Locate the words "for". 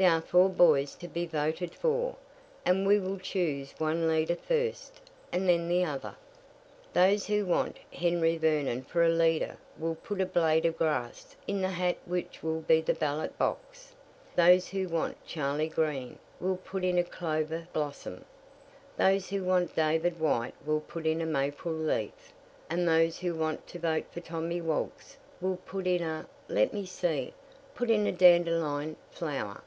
1.74-2.16, 8.84-9.02, 24.10-24.20